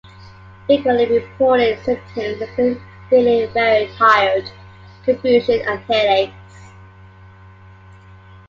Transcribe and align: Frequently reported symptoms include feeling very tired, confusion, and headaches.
Frequently 0.65 1.05
reported 1.19 1.77
symptoms 1.85 2.41
include 2.41 2.81
feeling 3.07 3.47
very 3.53 3.85
tired, 3.99 4.49
confusion, 5.05 5.61
and 5.67 5.79
headaches. 5.81 6.73